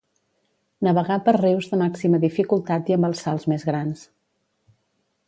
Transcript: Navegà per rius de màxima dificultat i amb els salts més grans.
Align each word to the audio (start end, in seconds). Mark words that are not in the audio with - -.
Navegà 0.87 1.17
per 1.27 1.35
rius 1.35 1.69
de 1.73 1.79
màxima 1.81 2.21
dificultat 2.25 2.89
i 2.93 2.97
amb 2.97 3.09
els 3.11 3.21
salts 3.27 3.49
més 3.53 3.67
grans. 3.71 4.03